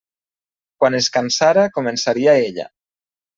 [0.83, 2.67] Quan es cansara començaria ella.